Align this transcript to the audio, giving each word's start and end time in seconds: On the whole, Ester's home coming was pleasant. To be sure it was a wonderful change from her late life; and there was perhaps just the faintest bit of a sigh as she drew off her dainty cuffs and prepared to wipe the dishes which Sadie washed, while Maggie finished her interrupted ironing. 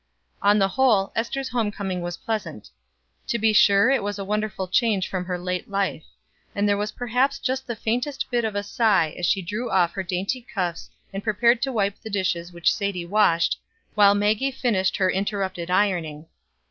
On 0.41 0.57
the 0.57 0.69
whole, 0.69 1.11
Ester's 1.15 1.49
home 1.49 1.69
coming 1.71 2.01
was 2.01 2.17
pleasant. 2.17 2.71
To 3.27 3.37
be 3.37 3.53
sure 3.53 3.91
it 3.91 4.01
was 4.01 4.17
a 4.17 4.25
wonderful 4.25 4.67
change 4.67 5.07
from 5.07 5.25
her 5.25 5.37
late 5.37 5.69
life; 5.69 6.03
and 6.55 6.67
there 6.67 6.75
was 6.75 6.93
perhaps 6.93 7.37
just 7.37 7.67
the 7.67 7.75
faintest 7.75 8.25
bit 8.31 8.43
of 8.43 8.55
a 8.55 8.63
sigh 8.63 9.13
as 9.15 9.27
she 9.27 9.43
drew 9.43 9.69
off 9.69 9.91
her 9.93 10.01
dainty 10.01 10.41
cuffs 10.41 10.89
and 11.13 11.23
prepared 11.23 11.61
to 11.61 11.71
wipe 11.71 12.01
the 12.01 12.09
dishes 12.09 12.51
which 12.51 12.73
Sadie 12.73 13.05
washed, 13.05 13.59
while 13.93 14.15
Maggie 14.15 14.49
finished 14.49 14.97
her 14.97 15.07
interrupted 15.11 15.69
ironing. 15.69 16.25